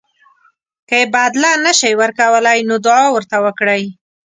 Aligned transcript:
که 0.87 0.95
یې 1.01 1.05
بدله 1.15 1.51
نه 1.65 1.71
شئ 1.79 1.93
ورکولی 2.01 2.59
نو 2.67 2.75
دعا 2.85 3.05
ورته 3.11 3.35
وکړئ. 3.45 3.83